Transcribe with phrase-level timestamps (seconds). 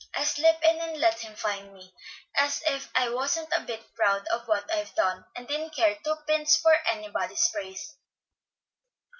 [0.15, 1.93] I'll slip in and let him find me,
[2.35, 6.15] as if I wasn't a bit proud of what I've done, and didn't care two
[6.25, 7.95] pins for anybody's praise."